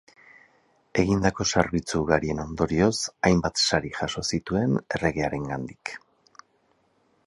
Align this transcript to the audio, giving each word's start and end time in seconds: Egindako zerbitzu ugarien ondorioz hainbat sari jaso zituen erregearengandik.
Egindako 1.03 1.45
zerbitzu 1.57 2.01
ugarien 2.05 2.41
ondorioz 2.45 2.91
hainbat 3.29 3.63
sari 3.69 3.95
jaso 4.01 4.27
zituen 4.35 4.77
erregearengandik. 4.85 5.95